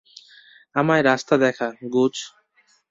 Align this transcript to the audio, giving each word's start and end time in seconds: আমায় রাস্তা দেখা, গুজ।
আমায় 0.75 1.03
রাস্তা 1.03 1.35
দেখা, 1.37 1.67
গুজ। 1.91 2.15